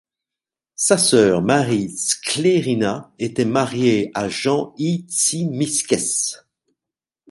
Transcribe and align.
Sa 0.77 0.97
sœur 0.97 1.43
Marie 1.43 1.91
Sklérina 1.95 3.13
était 3.19 3.45
mariée 3.45 4.09
à 4.15 4.29
Jean 4.29 4.73
I 4.79 5.05
Tzimiskès. 5.07 6.43